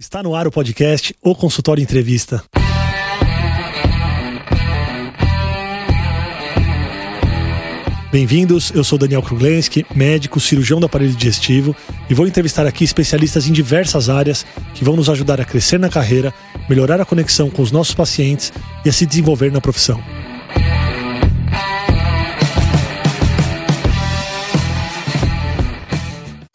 [0.00, 2.44] Está no ar o podcast O Consultório Entrevista.
[8.12, 11.74] Bem-vindos, eu sou Daniel Kruglenski, médico, cirurgião do aparelho digestivo
[12.08, 15.88] e vou entrevistar aqui especialistas em diversas áreas que vão nos ajudar a crescer na
[15.88, 16.32] carreira,
[16.70, 18.52] melhorar a conexão com os nossos pacientes
[18.84, 20.00] e a se desenvolver na profissão.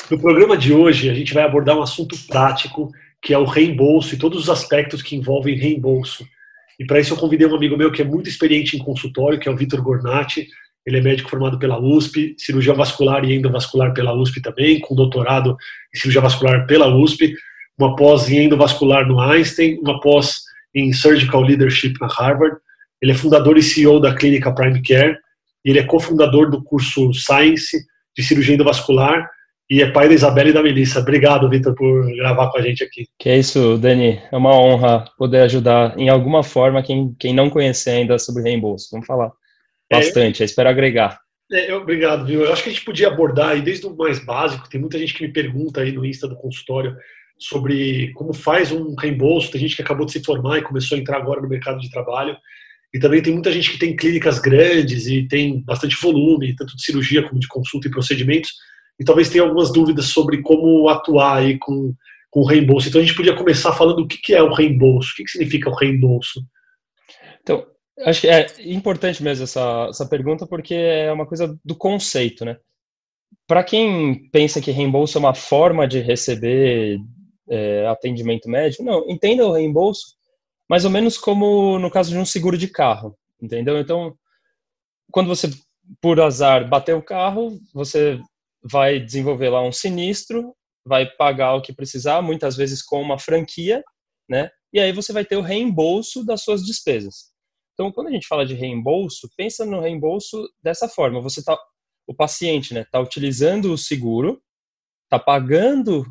[0.09, 2.89] No programa de hoje, a gente vai abordar um assunto prático,
[3.23, 6.27] que é o reembolso e todos os aspectos que envolvem reembolso.
[6.77, 9.47] E para isso eu convidei um amigo meu que é muito experiente em consultório, que
[9.47, 10.47] é o Vitor Gornati,
[10.85, 15.55] ele é médico formado pela USP, cirurgião vascular e endovascular pela USP também, com doutorado
[15.95, 17.33] em cirurgia vascular pela USP,
[17.77, 20.41] uma pós em endovascular no Einstein, uma pós
[20.75, 22.57] em Surgical Leadership na Harvard.
[23.01, 25.17] Ele é fundador e CEO da clínica Prime Care
[25.63, 27.77] e ele é cofundador do curso Science
[28.15, 29.29] de cirurgia endovascular
[29.73, 30.99] e é pai da Isabela e da Melissa.
[30.99, 33.07] Obrigado, Vitor, por gravar com a gente aqui.
[33.17, 34.21] Que é isso, Dani.
[34.31, 38.89] É uma honra poder ajudar em alguma forma quem, quem não conhece ainda sobre reembolso.
[38.91, 39.31] Vamos falar
[39.91, 41.19] bastante, é, eu espero agregar.
[41.51, 42.43] É, eu, obrigado, viu?
[42.43, 44.69] Eu acho que a gente podia abordar aí desde o mais básico.
[44.69, 46.95] Tem muita gente que me pergunta aí no Insta do consultório
[47.39, 49.49] sobre como faz um reembolso.
[49.49, 51.89] Tem gente que acabou de se formar e começou a entrar agora no mercado de
[51.89, 52.37] trabalho.
[52.93, 56.83] E também tem muita gente que tem clínicas grandes e tem bastante volume, tanto de
[56.83, 58.51] cirurgia como de consulta e procedimentos.
[58.99, 61.93] E talvez tenha algumas dúvidas sobre como atuar aí com,
[62.29, 62.87] com o reembolso.
[62.87, 65.75] Então a gente podia começar falando o que é o reembolso, o que significa o
[65.75, 66.41] reembolso.
[67.41, 67.65] Então,
[67.99, 72.57] Acho que é importante mesmo essa, essa pergunta, porque é uma coisa do conceito, né?
[73.47, 76.99] Para quem pensa que reembolso é uma forma de receber
[77.49, 80.15] é, atendimento médico, não, entenda o reembolso
[80.67, 83.77] mais ou menos como no caso de um seguro de carro, entendeu?
[83.77, 84.15] Então,
[85.11, 85.49] quando você,
[86.01, 88.19] por azar, bater o carro, você
[88.63, 93.83] vai desenvolver lá um sinistro, vai pagar o que precisar, muitas vezes com uma franquia,
[94.29, 94.49] né?
[94.73, 97.31] E aí você vai ter o reembolso das suas despesas.
[97.73, 101.57] Então, quando a gente fala de reembolso, pensa no reembolso dessa forma: você tá,
[102.07, 104.41] o paciente, né, está utilizando o seguro,
[105.05, 106.05] está pagando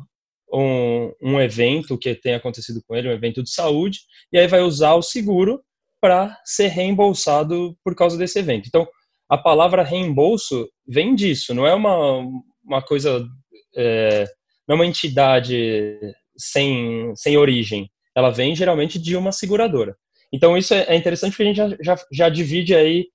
[0.53, 3.99] um, um evento que tenha acontecido com ele, um evento de saúde,
[4.31, 5.63] e aí vai usar o seguro
[6.01, 8.67] para ser reembolsado por causa desse evento.
[8.67, 8.87] Então,
[9.29, 12.21] a palavra reembolso vem disso, não é uma,
[12.63, 13.27] uma coisa,
[13.75, 14.25] é,
[14.67, 15.99] não é uma entidade
[16.37, 17.89] sem, sem origem.
[18.15, 19.95] Ela vem geralmente de uma seguradora.
[20.31, 23.07] Então isso é, é interessante porque a gente já, já, já divide aí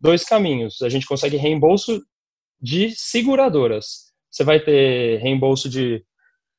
[0.00, 0.80] dois caminhos.
[0.82, 2.00] A gente consegue reembolso
[2.60, 4.10] de seguradoras.
[4.30, 6.04] Você vai ter reembolso de,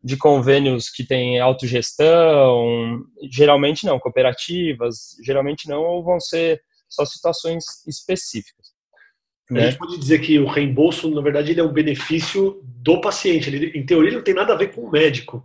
[0.03, 7.63] de convênios que tem autogestão, geralmente não, cooperativas, geralmente não, ou vão ser só situações
[7.87, 8.60] específicas.
[9.51, 9.63] Né?
[9.63, 13.49] A gente pode dizer que o reembolso, na verdade, ele é um benefício do paciente.
[13.49, 15.43] Ele, em teoria, ele não tem nada a ver com o médico.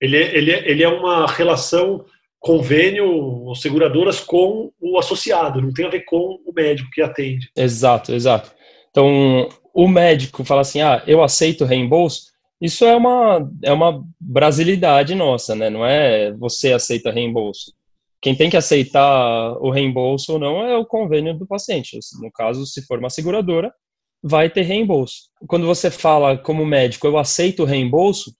[0.00, 2.04] Ele é, ele é, ele é uma relação
[2.38, 7.50] convênio, seguradoras com o associado, não tem a ver com o médico que atende.
[7.56, 8.52] Exato, exato.
[8.90, 12.32] Então, o médico fala assim: ah, eu aceito reembolso.
[12.60, 15.68] Isso é uma, é uma brasilidade nossa, né?
[15.68, 17.72] Não é você aceita reembolso.
[18.22, 21.98] Quem tem que aceitar o reembolso ou não é o convênio do paciente.
[22.20, 23.74] No caso, se for uma seguradora,
[24.22, 25.24] vai ter reembolso.
[25.48, 28.32] Quando você fala como médico, eu aceito o reembolso,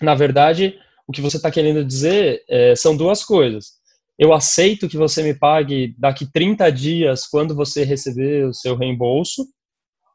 [0.00, 0.78] na verdade,
[1.08, 3.72] o que você está querendo dizer é, são duas coisas.
[4.16, 9.44] Eu aceito que você me pague daqui 30 dias quando você receber o seu reembolso,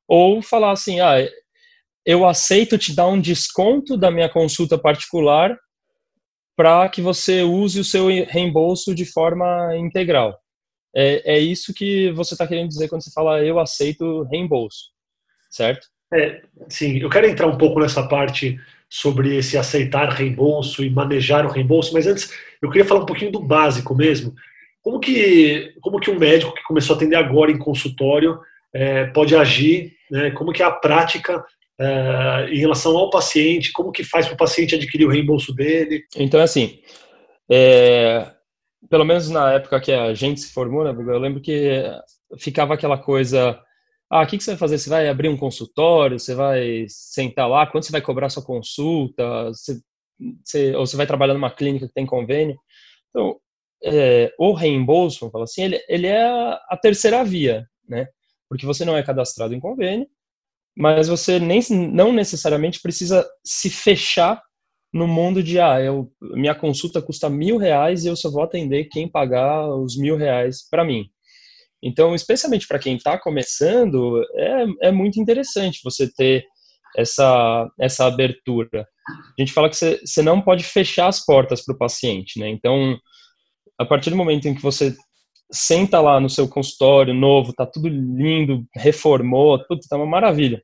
[0.07, 1.17] ou falar assim, ah,
[2.05, 5.57] eu aceito te dar um desconto da minha consulta particular
[6.55, 10.39] para que você use o seu reembolso de forma integral.
[10.95, 14.89] É, é isso que você está querendo dizer quando você fala eu aceito reembolso,
[15.49, 15.87] certo?
[16.13, 18.59] É, sim, eu quero entrar um pouco nessa parte
[18.89, 23.31] sobre esse aceitar reembolso e manejar o reembolso, mas antes eu queria falar um pouquinho
[23.31, 24.33] do básico mesmo.
[24.81, 28.39] Como que, como que um médico que começou a atender agora em consultório
[28.73, 30.31] é, pode agir, né?
[30.31, 31.43] como que é a prática
[31.81, 36.03] é, em relação ao paciente, como que faz para o paciente adquirir o reembolso dele?
[36.15, 36.79] Então, assim,
[37.49, 38.31] é,
[38.89, 41.83] pelo menos na época que a gente se formou, né, eu lembro que
[42.37, 43.59] ficava aquela coisa
[44.11, 44.77] ah, o que, que você vai fazer?
[44.77, 46.19] Você vai abrir um consultório?
[46.19, 47.65] Você vai sentar lá?
[47.65, 49.45] Quando você vai cobrar sua consulta?
[49.45, 49.79] Você,
[50.43, 52.59] você, ou você vai trabalhar numa clínica que tem convênio?
[53.09, 53.39] Então,
[53.81, 58.05] é, o reembolso, vamos falar assim, ele, ele é a terceira via, né?
[58.49, 60.05] Porque você não é cadastrado em convênio,
[60.81, 64.41] mas você nem, não necessariamente precisa se fechar
[64.91, 68.89] no mundo de, ah, eu, minha consulta custa mil reais e eu só vou atender
[68.91, 71.05] quem pagar os mil reais para mim.
[71.83, 76.45] Então, especialmente para quem está começando, é, é muito interessante você ter
[76.97, 78.87] essa, essa abertura.
[79.07, 82.49] a gente fala que você, você não pode fechar as portas para o paciente, né?
[82.49, 82.97] Então,
[83.79, 84.95] a partir do momento em que você
[85.51, 90.59] senta lá no seu consultório novo, tá tudo lindo, reformou, tudo tá uma maravilha.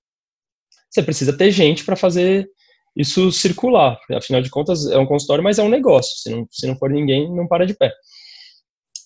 [0.89, 2.47] Você precisa ter gente para fazer
[2.95, 3.99] isso circular.
[4.11, 6.17] Afinal de contas, é um consultório, mas é um negócio.
[6.17, 7.91] Se não, se não for ninguém, não para de pé.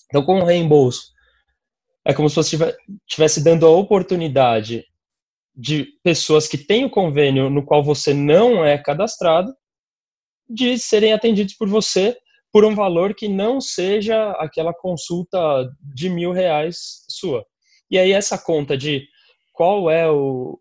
[0.05, 1.01] Então, com o reembolso,
[2.05, 2.57] é como se você
[3.07, 4.83] estivesse dando a oportunidade
[5.55, 9.53] de pessoas que têm o convênio no qual você não é cadastrado
[10.49, 12.17] de serem atendidos por você
[12.51, 17.45] por um valor que não seja aquela consulta de mil reais sua.
[17.89, 19.05] E aí essa conta de
[19.53, 20.59] qual é o,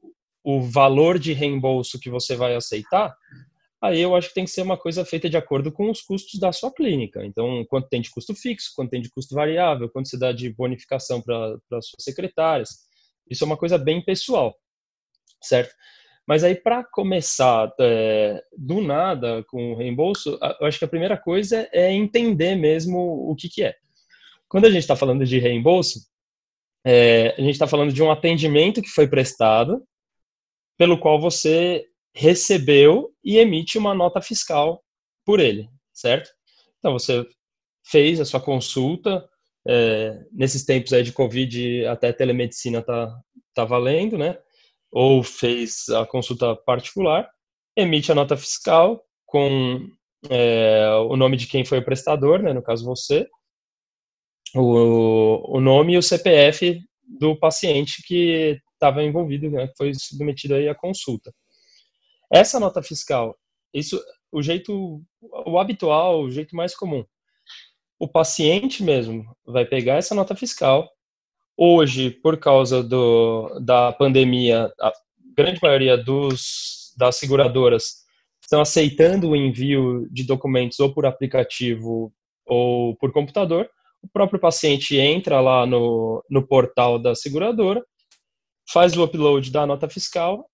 [0.56, 3.14] o valor de reembolso que você vai aceitar,
[3.82, 6.38] aí eu acho que tem que ser uma coisa feita de acordo com os custos
[6.38, 7.24] da sua clínica.
[7.24, 10.52] Então, quanto tem de custo fixo, quanto tem de custo variável, quanto você dá de
[10.52, 12.80] bonificação para suas secretárias.
[13.28, 14.54] Isso é uma coisa bem pessoal,
[15.42, 15.74] certo?
[16.26, 21.16] Mas aí, para começar é, do nada com o reembolso, eu acho que a primeira
[21.16, 22.98] coisa é entender mesmo
[23.28, 23.74] o que, que é.
[24.48, 26.00] Quando a gente está falando de reembolso,
[26.84, 29.82] é, a gente está falando de um atendimento que foi prestado,
[30.80, 31.84] pelo qual você
[32.14, 34.82] recebeu e emite uma nota fiscal
[35.26, 36.30] por ele, certo?
[36.78, 37.26] Então, você
[37.84, 39.28] fez a sua consulta,
[39.68, 43.14] é, nesses tempos aí de Covid, até telemedicina tá,
[43.52, 44.38] tá valendo, né?
[44.90, 47.30] ou fez a consulta particular,
[47.76, 49.86] emite a nota fiscal com
[50.30, 53.28] é, o nome de quem foi o prestador, né, no caso você,
[54.54, 60.54] o, o nome e o CPF do paciente que estava envolvido, né, que foi submetido
[60.54, 61.32] aí à consulta.
[62.32, 63.36] Essa nota fiscal,
[63.74, 64.00] isso,
[64.32, 67.04] o jeito, o habitual, o jeito mais comum,
[67.98, 70.88] o paciente mesmo vai pegar essa nota fiscal,
[71.62, 74.92] Hoje, por causa do, da pandemia, a
[75.36, 77.96] grande maioria dos, das seguradoras
[78.40, 82.10] estão aceitando o envio de documentos ou por aplicativo
[82.46, 83.68] ou por computador.
[84.02, 87.84] O próprio paciente entra lá no, no portal da seguradora,
[88.72, 90.48] faz o upload da nota fiscal,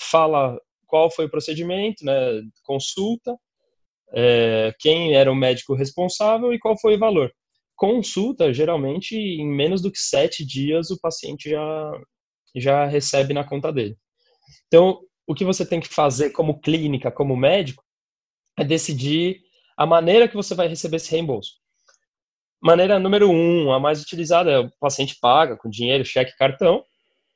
[0.00, 2.14] fala qual foi o procedimento, né,
[2.62, 3.36] consulta,
[4.12, 7.32] é, quem era o médico responsável e qual foi o valor
[7.80, 12.00] consulta, geralmente, em menos do que sete dias, o paciente já,
[12.54, 13.96] já recebe na conta dele.
[14.66, 17.82] Então, o que você tem que fazer como clínica, como médico,
[18.58, 19.40] é decidir
[19.78, 21.54] a maneira que você vai receber esse reembolso.
[22.62, 26.84] Maneira número um, a mais utilizada, é o paciente paga com dinheiro, cheque, cartão,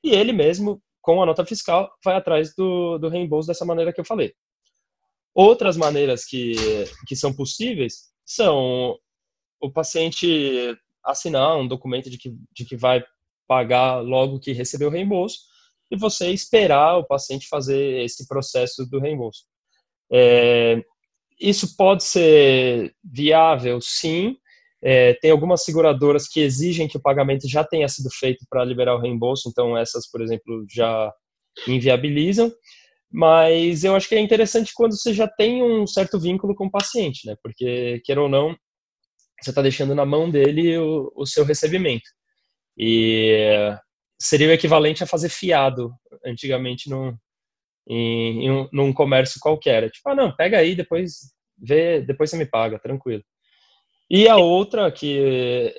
[0.05, 4.01] e ele mesmo, com a nota fiscal, vai atrás do, do reembolso dessa maneira que
[4.01, 4.35] eu falei.
[5.35, 8.97] Outras maneiras que, que são possíveis são
[9.61, 13.03] o paciente assinar um documento de que, de que vai
[13.49, 15.39] pagar logo que recebeu o reembolso
[15.91, 19.45] e você esperar o paciente fazer esse processo do reembolso.
[20.12, 20.83] É,
[21.41, 24.37] isso pode ser viável, sim.
[24.85, 28.95] É, tem algumas seguradoras que exigem que o pagamento já tenha sido feito para liberar
[28.95, 31.11] o reembolso, então essas, por exemplo, já
[31.67, 32.53] inviabilizam.
[33.11, 36.71] Mas eu acho que é interessante quando você já tem um certo vínculo com o
[36.71, 37.37] paciente, né?
[37.43, 38.57] Porque, queira ou não,
[39.41, 42.11] você está deixando na mão dele o, o seu recebimento.
[42.77, 43.39] E
[44.21, 45.93] seria o equivalente a fazer fiado
[46.27, 47.17] antigamente num,
[47.89, 49.91] em, em um, num comércio qualquer.
[49.91, 53.23] Tipo, ah, não, pega aí, depois vê, depois você me paga, tranquilo.
[54.11, 55.75] E a outra, que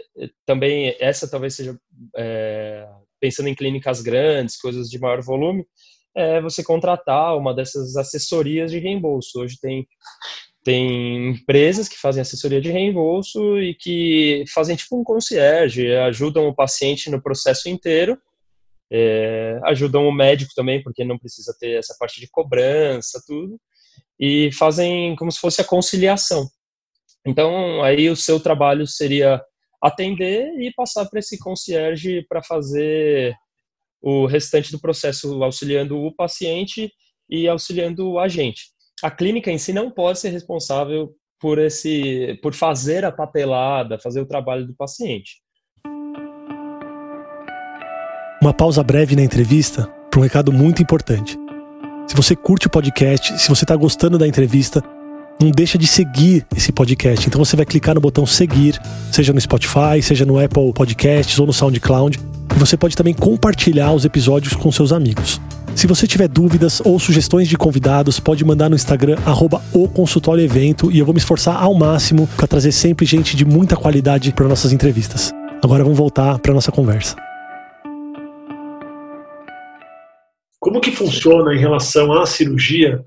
[0.45, 1.79] também, essa talvez seja
[2.17, 2.87] é,
[3.19, 5.65] pensando em clínicas grandes, coisas de maior volume,
[6.15, 9.41] é você contratar uma dessas assessorias de reembolso.
[9.41, 9.87] Hoje tem
[10.65, 16.55] tem empresas que fazem assessoria de reembolso e que fazem tipo um concierge, ajudam o
[16.55, 18.17] paciente no processo inteiro,
[18.91, 23.61] é, ajudam o médico também, porque não precisa ter essa parte de cobrança, tudo,
[24.19, 26.49] e fazem como se fosse a conciliação.
[27.25, 29.41] Então, aí o seu trabalho seria
[29.81, 33.35] atender e passar para esse concierge para fazer
[34.01, 36.91] o restante do processo, auxiliando o paciente
[37.29, 42.53] e auxiliando o agente a clínica em si não pode ser responsável por esse, por
[42.53, 45.41] fazer a papelada, fazer o trabalho do paciente.
[48.41, 51.37] Uma pausa breve na entrevista para um recado muito importante.
[52.07, 54.81] Se você curte o podcast, se você está gostando da entrevista,
[55.41, 57.27] não deixa de seguir esse podcast.
[57.27, 58.79] Então você vai clicar no botão seguir,
[59.11, 62.19] seja no Spotify, seja no Apple Podcasts ou no SoundCloud.
[62.55, 65.41] E você pode também compartilhar os episódios com seus amigos.
[65.75, 70.41] Se você tiver dúvidas ou sugestões de convidados, pode mandar no Instagram, arroba o consultório
[70.41, 74.31] evento, e eu vou me esforçar ao máximo para trazer sempre gente de muita qualidade
[74.31, 75.33] para nossas entrevistas.
[75.61, 77.17] Agora vamos voltar para nossa conversa.
[80.61, 83.03] Como que funciona em relação à cirurgia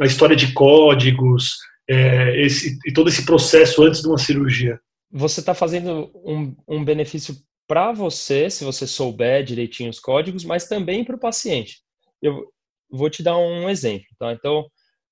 [0.00, 1.56] a história de códigos
[1.88, 4.80] é, esse, e todo esse processo antes de uma cirurgia?
[5.10, 7.36] Você está fazendo um, um benefício
[7.66, 11.78] para você, se você souber direitinho os códigos, mas também para o paciente.
[12.20, 12.46] Eu
[12.90, 14.32] vou te dar um exemplo, tá?
[14.32, 14.66] Então,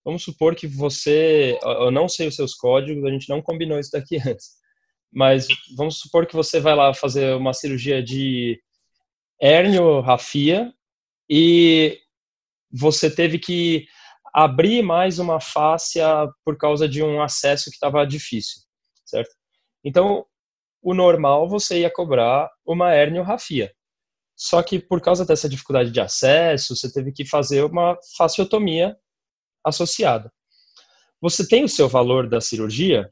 [0.05, 3.91] vamos supor que você, eu não sei os seus códigos, a gente não combinou isso
[3.93, 4.51] daqui antes,
[5.13, 5.47] mas
[5.77, 8.61] vamos supor que você vai lá fazer uma cirurgia de
[10.05, 10.73] rafia
[11.29, 11.99] e
[12.71, 13.87] você teve que
[14.33, 16.07] abrir mais uma fáscia
[16.45, 18.63] por causa de um acesso que estava difícil,
[19.05, 19.35] certo?
[19.85, 20.25] Então,
[20.83, 22.93] o normal você ia cobrar uma
[23.25, 23.73] rafia.
[24.35, 28.97] Só que por causa dessa dificuldade de acesso, você teve que fazer uma fasciotomia
[29.65, 30.33] associada.
[31.21, 33.09] Você tem o seu valor da cirurgia,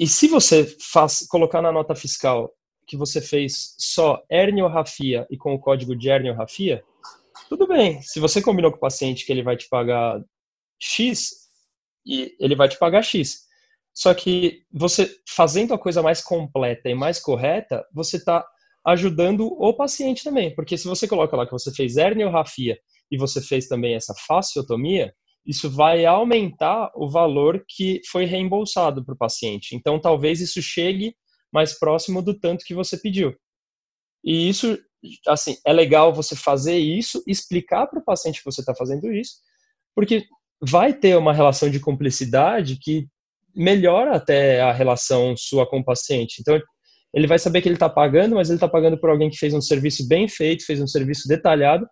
[0.00, 2.50] e se você faz, colocar na nota fiscal
[2.86, 6.82] que você fez só herniorrafia e com o código de herniorrafia,
[7.50, 8.00] tudo bem.
[8.00, 10.22] Se você combinou com o paciente que ele vai te pagar
[10.80, 11.30] X,
[12.06, 13.40] e ele vai te pagar X.
[13.92, 18.46] Só que você fazendo a coisa mais completa e mais correta, você está
[18.86, 20.54] ajudando o paciente também.
[20.54, 22.78] Porque se você coloca lá que você fez herniorrafia
[23.10, 25.12] e você fez também essa fasciotomia,
[25.44, 29.74] isso vai aumentar o valor que foi reembolsado para o paciente.
[29.74, 31.16] Então, talvez isso chegue
[31.52, 33.34] mais próximo do tanto que você pediu.
[34.22, 34.78] E isso,
[35.26, 39.36] assim, é legal você fazer isso, explicar para o paciente que você está fazendo isso,
[39.94, 40.24] porque
[40.60, 43.06] vai ter uma relação de cumplicidade que
[43.54, 46.40] melhora até a relação sua com o paciente.
[46.40, 46.60] Então,
[47.12, 49.52] ele vai saber que ele está pagando, mas ele está pagando por alguém que fez
[49.52, 51.88] um serviço bem feito, fez um serviço detalhado,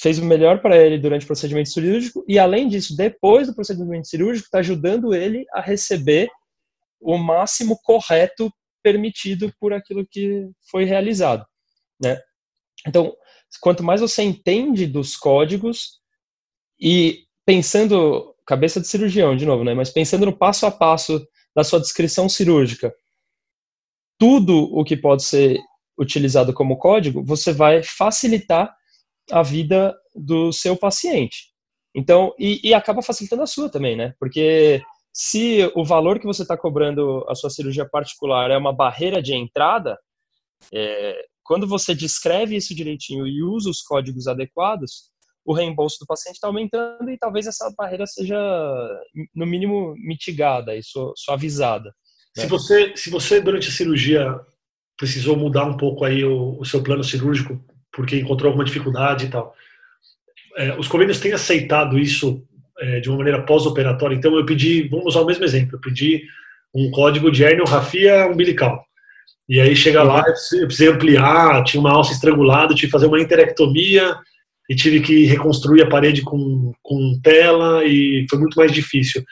[0.00, 4.08] fez o melhor para ele durante o procedimento cirúrgico e, além disso, depois do procedimento
[4.08, 6.28] cirúrgico, está ajudando ele a receber
[7.00, 8.50] o máximo correto
[8.82, 11.44] permitido por aquilo que foi realizado,
[12.00, 12.20] né?
[12.86, 13.14] Então,
[13.60, 16.00] quanto mais você entende dos códigos
[16.80, 19.74] e pensando cabeça de cirurgião de novo, né?
[19.74, 22.92] Mas pensando no passo a passo da sua descrição cirúrgica,
[24.18, 25.58] tudo o que pode ser
[25.98, 28.74] utilizado como código, você vai facilitar
[29.30, 31.52] a vida do seu paciente.
[31.94, 34.14] Então, e, e acaba facilitando a sua também, né?
[34.18, 34.82] Porque
[35.12, 39.32] se o valor que você está cobrando a sua cirurgia particular é uma barreira de
[39.34, 39.96] entrada,
[40.72, 45.10] é, quando você descreve isso direitinho e usa os códigos adequados,
[45.44, 48.36] o reembolso do paciente está aumentando e talvez essa barreira seja,
[49.34, 50.80] no mínimo, mitigada e
[51.16, 51.94] suavizada.
[52.36, 52.44] Né?
[52.44, 54.34] Se, você, se você, durante a cirurgia,
[54.96, 59.28] precisou mudar um pouco aí o, o seu plano cirúrgico porque encontrou alguma dificuldade e
[59.28, 59.54] tal.
[60.56, 62.42] É, os convênios têm aceitado isso
[62.78, 64.14] é, de uma maneira pós-operatória.
[64.14, 66.24] Então, eu pedi, vamos usar o mesmo exemplo, eu pedi
[66.74, 68.84] um código de herniorrafia umbilical.
[69.48, 73.20] E aí chega lá, eu precisei ampliar, tinha uma alça estrangulada, tive que fazer uma
[73.20, 74.16] interectomia
[74.70, 79.22] e tive que reconstruir a parede com, com tela e foi muito mais difícil.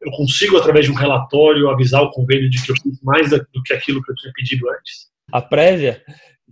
[0.00, 3.62] Eu consigo, através de um relatório, avisar o convênio de que eu fiz mais do
[3.64, 5.10] que aquilo que eu tinha pedido antes?
[5.30, 6.02] A prévia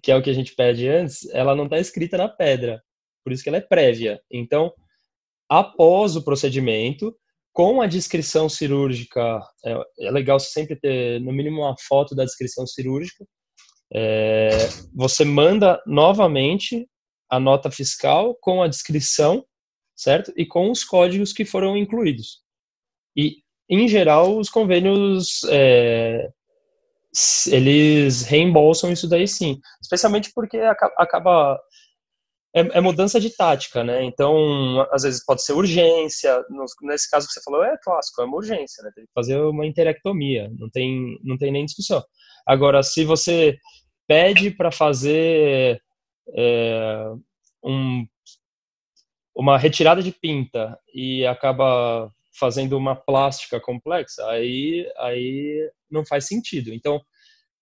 [0.02, 2.82] que é o que a gente pede antes, ela não está escrita na pedra.
[3.25, 4.20] Por isso que ela é prévia.
[4.30, 4.72] Então,
[5.48, 7.14] após o procedimento,
[7.58, 12.64] com a descrição cirúrgica, é, é legal sempre ter, no mínimo, uma foto da descrição
[12.64, 13.26] cirúrgica.
[13.92, 14.48] É,
[14.94, 16.88] você manda novamente
[17.28, 19.44] a nota fiscal com a descrição,
[19.96, 20.32] certo?
[20.36, 22.42] E com os códigos que foram incluídos.
[23.16, 23.38] E,
[23.68, 26.28] em geral, os convênios é,
[27.50, 29.58] eles reembolsam isso daí sim.
[29.82, 30.58] Especialmente porque
[30.96, 31.58] acaba.
[32.54, 34.02] É, é, mudança de tática, né?
[34.04, 36.42] Então, às vezes pode ser urgência.
[36.82, 38.90] nesse caso que você falou, é clássico, é uma urgência, né?
[38.94, 42.02] Tem que fazer uma interectomia, não tem, não tem nem discussão.
[42.46, 43.58] Agora, se você
[44.06, 45.82] pede para fazer
[46.34, 47.04] é,
[47.62, 48.06] um,
[49.36, 56.72] uma retirada de pinta e acaba fazendo uma plástica complexa, aí, aí não faz sentido.
[56.72, 57.00] Então,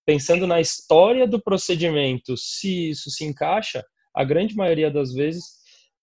[0.04, 3.84] pensando na história do procedimento, se isso se encaixa,
[4.16, 5.44] a grande maioria das vezes,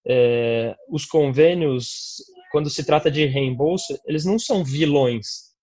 [0.08, 2.18] é, os convênios,
[2.52, 5.54] quando se trata de reembolso, eles não são vilões.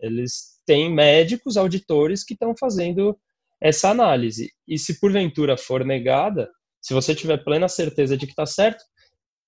[0.00, 3.18] Eles têm médicos, auditores que estão fazendo
[3.60, 4.52] essa análise.
[4.68, 6.48] E se porventura for negada,
[6.80, 8.84] se você tiver plena certeza de que está certo,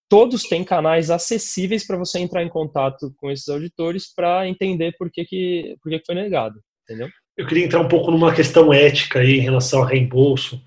[0.09, 5.11] todos têm canais acessíveis para você entrar em contato com esses auditores para entender por
[5.11, 7.09] que, que, por que, foi negado, entendeu?
[7.37, 10.61] Eu queria entrar um pouco numa questão ética aí em relação ao reembolso.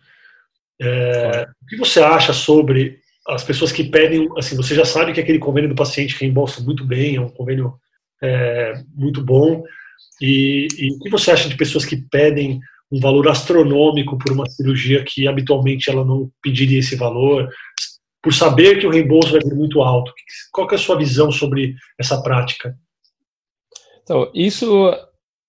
[0.81, 5.19] É, o que você acha sobre as pessoas que pedem, assim, você já sabe que
[5.19, 7.75] aquele convênio do paciente reembolsa muito bem, é um convênio
[8.21, 9.63] é, muito bom,
[10.19, 12.59] e, e, o que você acha de pessoas que pedem
[12.91, 17.50] um valor astronômico por uma cirurgia que habitualmente ela não pediria esse valor?
[18.21, 20.13] por saber que o reembolso vai ser muito alto.
[20.51, 22.77] Qual é a sua visão sobre essa prática?
[24.03, 24.91] Então, isso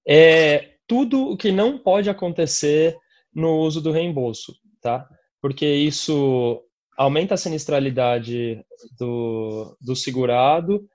[0.06, 2.96] é tudo o que não pode acontecer
[3.34, 5.06] no uso do reembolso, tá?
[5.42, 6.62] Porque isso
[6.96, 8.64] aumenta a sinistralidade
[8.98, 10.88] do, do segurado,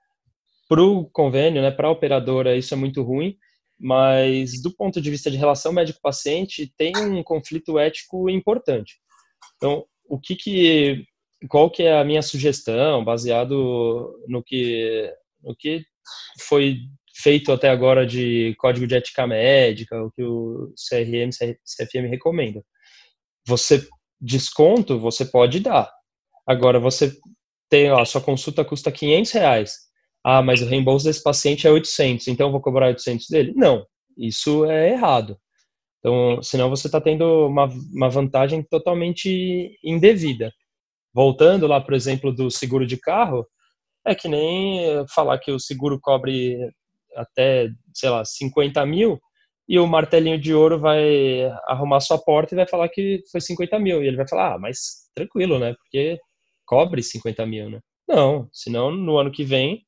[0.68, 3.36] para o convênio, né, para a operadora, isso é muito ruim,
[3.78, 8.96] mas do ponto de vista de relação médico-paciente, tem um conflito ético importante.
[9.56, 11.04] Então, o que que,
[11.48, 15.10] qual que é a minha sugestão, baseado no que,
[15.42, 15.84] no que
[16.40, 16.78] foi
[17.14, 22.62] feito até agora de código de ética médica, o que o CRM, CFM recomenda.
[23.46, 23.86] Você
[24.20, 25.90] desconto, você pode dar.
[26.46, 27.12] Agora, você
[27.68, 29.74] tem, ó, a sua consulta custa 500 reais.
[30.24, 33.52] Ah, mas o reembolso desse paciente é 800, então eu vou cobrar 800 dele?
[33.54, 35.38] Não, isso é errado.
[35.98, 40.52] Então, senão você está tendo uma, uma vantagem totalmente indevida.
[41.14, 43.46] Voltando lá, por exemplo, do seguro de carro,
[44.06, 46.56] é que nem falar que o seguro cobre
[47.16, 49.20] até, sei lá, 50 mil
[49.68, 53.78] e o martelinho de ouro vai arrumar sua porta e vai falar que foi 50
[53.78, 54.02] mil.
[54.02, 55.74] E ele vai falar, ah, mas tranquilo, né?
[55.74, 56.18] Porque
[56.64, 57.80] cobre 50 mil, né?
[58.08, 59.82] Não, senão no ano que vem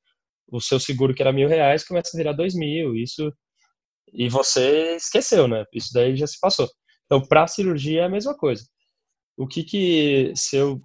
[0.53, 2.95] o seu seguro que era mil reais começa a virar dois mil.
[2.95, 3.33] Isso
[4.13, 5.65] e você esqueceu, né?
[5.73, 6.69] Isso daí já se passou.
[7.07, 8.65] Então, para cirurgia é a mesma coisa.
[9.37, 10.81] O que que se eu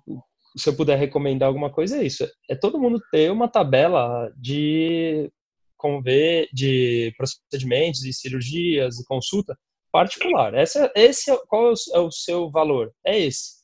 [0.58, 2.26] se eu puder recomendar alguma coisa é isso.
[2.50, 5.30] É todo mundo ter uma tabela de
[5.78, 9.58] conver, de procedimentos e cirurgias e consulta
[9.92, 10.54] particular.
[10.54, 12.94] Essa, esse é, qual é o seu valor?
[13.06, 13.64] É esse.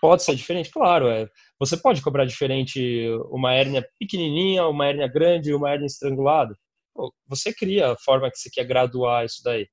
[0.00, 1.08] Pode ser diferente, claro.
[1.08, 6.58] É, você pode cobrar diferente uma hérnia pequenininha, uma hérnia grande, uma hérnia estrangulada.
[7.28, 9.68] Você cria a forma que você quer graduar isso daí,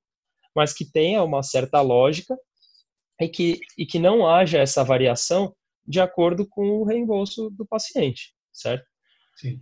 [0.54, 2.36] mas que tenha uma certa lógica
[3.20, 8.32] e que, e que não haja essa variação de acordo com o reembolso do paciente,
[8.52, 8.86] certo?
[9.36, 9.60] Sim.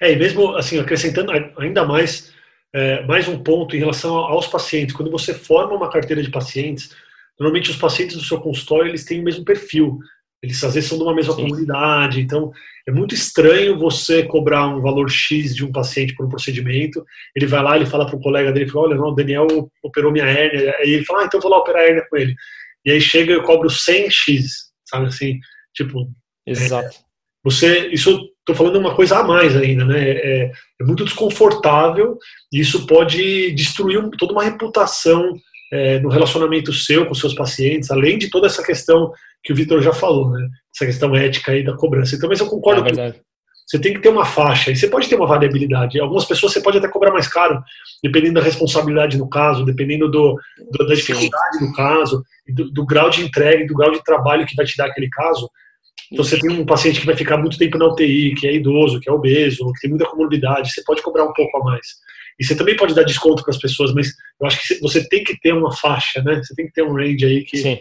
[0.00, 2.32] É, e mesmo assim, acrescentando ainda mais,
[2.74, 4.94] é, mais um ponto em relação aos pacientes.
[4.94, 6.94] Quando você forma uma carteira de pacientes,
[7.38, 9.98] normalmente os pacientes do seu consultório eles têm o mesmo perfil.
[10.42, 11.42] Eles às vezes são de uma mesma Sim.
[11.42, 12.52] comunidade, então
[12.86, 17.04] é muito estranho você cobrar um valor X de um paciente por um procedimento.
[17.36, 19.46] Ele vai lá, ele fala para o colega dele, fala, olha, não, o Daniel
[19.82, 20.74] operou minha hérnia.
[20.78, 22.34] Aí ele fala, ah, então eu vou lá operar a hérnia com ele.
[22.86, 24.46] E aí chega e eu cobro 100X,
[24.86, 25.38] sabe assim?
[25.74, 26.10] Tipo.
[26.46, 26.96] Exato.
[26.96, 27.00] É,
[27.44, 30.10] você, isso estou falando uma coisa a mais ainda, né?
[30.10, 32.18] É, é muito desconfortável
[32.52, 35.34] e isso pode destruir toda uma reputação
[35.72, 39.82] é, no relacionamento seu com seus pacientes, além de toda essa questão que o Vitor
[39.82, 40.48] já falou, né?
[40.74, 42.16] Essa questão ética aí da cobrança.
[42.16, 43.18] Então, mas eu concordo é com
[43.68, 46.00] você tem que ter uma faixa, e você pode ter uma variabilidade.
[46.00, 47.62] Algumas pessoas você pode até cobrar mais caro,
[48.02, 50.40] dependendo da responsabilidade no caso, dependendo do,
[50.72, 54.56] do da dificuldade no caso, do, do, grau de entrega, do grau de trabalho que
[54.56, 55.50] vai te dar aquele caso.
[56.10, 59.00] Então, você tem um paciente que vai ficar muito tempo na UTI, que é idoso,
[59.00, 61.86] que é obeso, que tem muita comorbidade, você pode cobrar um pouco a mais.
[62.38, 65.24] E você também pode dar desconto para as pessoas, mas eu acho que você tem
[65.24, 66.36] que ter uma faixa, né?
[66.36, 67.58] Você tem que ter um range aí que.
[67.58, 67.80] Sim.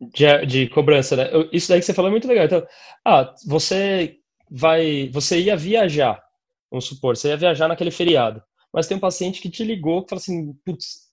[0.00, 1.30] De, de cobrança, né?
[1.52, 2.46] Isso daí que você falou é muito legal.
[2.46, 2.66] Então,
[3.04, 4.16] ah, você
[4.50, 5.08] vai.
[5.12, 6.20] Você ia viajar,
[6.70, 10.10] vamos supor, você ia viajar naquele feriado, mas tem um paciente que te ligou que
[10.10, 11.09] fala assim: putz,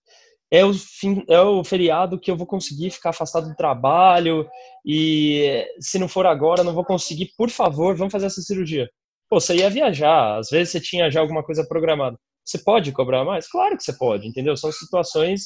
[0.50, 4.48] é o, fim, é o feriado que eu vou conseguir ficar afastado do trabalho
[4.84, 7.32] e se não for agora, não vou conseguir.
[7.36, 8.88] Por favor, vamos fazer essa cirurgia.
[9.28, 12.18] Pô, você ia viajar, às vezes você tinha já alguma coisa programada.
[12.44, 13.46] Você pode cobrar mais?
[13.46, 14.56] Claro que você pode, entendeu?
[14.56, 15.42] São situações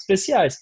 [0.00, 0.58] especiais.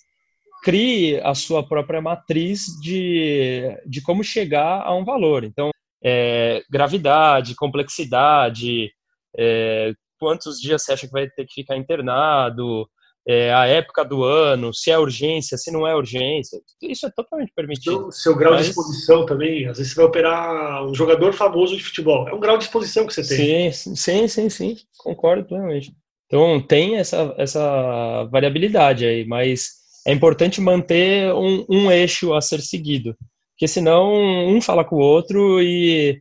[0.63, 5.45] Crie a sua própria matriz de, de como chegar a um valor.
[5.45, 5.71] Então,
[6.03, 8.91] é, gravidade, complexidade,
[9.37, 12.89] é, quantos dias você acha que vai ter que ficar internado,
[13.27, 16.61] é, a época do ano, se é urgência, se não é urgência.
[16.83, 18.13] Isso é totalmente permitido.
[18.13, 18.65] Seu, seu grau mas...
[18.65, 19.67] de exposição também.
[19.67, 22.29] Às vezes você vai operar um jogador famoso de futebol.
[22.29, 23.73] É um grau de exposição que você tem.
[23.73, 24.77] Sim, sim, sim, sim.
[24.99, 25.93] Concordo plenamente.
[26.27, 29.69] Então tem essa, essa variabilidade aí, mas
[30.07, 33.17] é importante manter um, um eixo a ser seguido.
[33.53, 34.13] Porque senão
[34.49, 36.21] um fala com o outro e,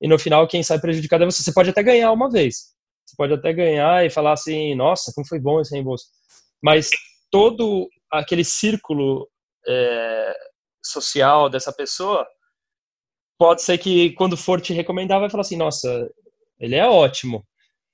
[0.00, 1.42] e no final quem sai prejudicado é você.
[1.42, 2.74] Você pode até ganhar uma vez.
[3.04, 6.04] Você pode até ganhar e falar assim, nossa, como foi bom esse reembolso
[6.64, 6.88] mas
[7.30, 9.28] todo aquele círculo
[9.68, 10.34] é,
[10.82, 12.26] social dessa pessoa
[13.38, 16.10] pode ser que quando for te recomendar vai falar assim, nossa,
[16.58, 17.44] ele é ótimo,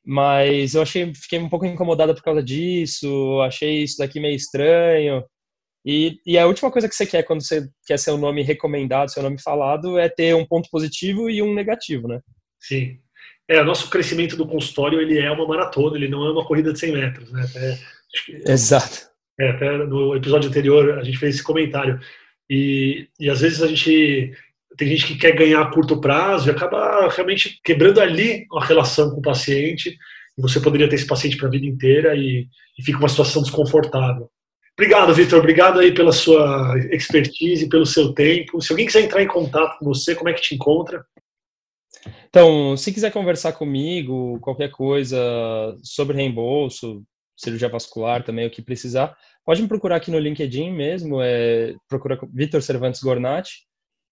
[0.06, 5.24] mas eu achei, fiquei um pouco incomodada por causa disso, achei isso daqui meio estranho.
[5.84, 9.22] E, e a última coisa que você quer quando você quer seu nome recomendado, seu
[9.22, 12.20] nome falado, é ter um ponto positivo e um negativo, né?
[12.60, 13.00] Sim.
[13.48, 16.72] É, o nosso crescimento do consultório, ele é uma maratona, ele não é uma corrida
[16.72, 17.42] de 100 metros, né?
[17.42, 17.99] Até
[18.46, 19.10] Exato.
[19.38, 21.98] É, até no episódio anterior a gente fez esse comentário.
[22.48, 24.32] E, e às vezes a gente
[24.76, 29.10] tem gente que quer ganhar a curto prazo e acaba realmente quebrando ali a relação
[29.10, 29.96] com o paciente.
[30.38, 32.46] Você poderia ter esse paciente para a vida inteira e,
[32.78, 34.30] e fica uma situação desconfortável.
[34.78, 35.40] Obrigado, Vitor.
[35.40, 38.60] Obrigado aí pela sua expertise, pelo seu tempo.
[38.62, 41.04] Se alguém quiser entrar em contato com você, como é que te encontra?
[42.28, 45.18] Então, se quiser conversar comigo, qualquer coisa
[45.82, 47.02] sobre reembolso,
[47.40, 52.18] cirurgia vascular também, o que precisar, pode me procurar aqui no LinkedIn mesmo, é, procura
[52.32, 53.66] Vitor Cervantes Gornati,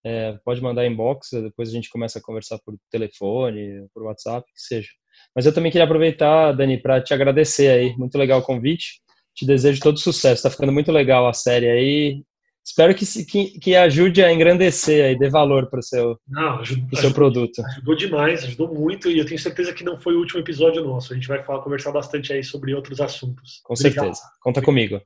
[0.04, 4.60] é, pode mandar inbox, depois a gente começa a conversar por telefone, por WhatsApp, que
[4.60, 4.88] seja.
[5.34, 9.00] Mas eu também queria aproveitar, Dani, para te agradecer aí, muito legal o convite,
[9.34, 12.22] te desejo todo sucesso, está ficando muito legal a série aí,
[12.68, 16.86] espero que, que, que, ajude a engrandecer e dê valor para o seu, não, ajudou,
[16.88, 17.62] pro seu produto.
[17.64, 21.12] Ajudou demais, ajudou muito e eu tenho certeza que não foi o último episódio nosso.
[21.12, 23.60] A gente vai falar, conversar bastante aí sobre outros assuntos.
[23.64, 24.04] Com obrigado.
[24.04, 24.22] certeza.
[24.40, 25.00] Conta comigo.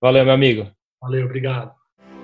[0.00, 0.68] Valeu, meu amigo.
[1.00, 1.72] Valeu, obrigado.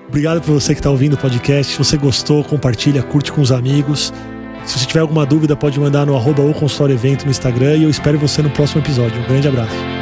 [0.09, 1.72] Obrigado por você que está ouvindo o podcast.
[1.72, 4.12] Se você gostou, compartilha, curte com os amigos.
[4.64, 7.85] Se você tiver alguma dúvida, pode mandar no arroba ou consultório evento no Instagram e
[7.85, 9.20] eu espero você no próximo episódio.
[9.20, 9.99] Um grande abraço.